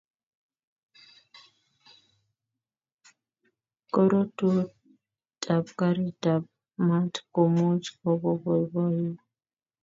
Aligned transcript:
Karotutoitab 3.93 5.65
karitab 5.79 6.43
maat 6.87 7.13
ko 7.33 7.41
much 7.55 7.85
kobo 7.99 8.29
boiboiyo 8.43 9.11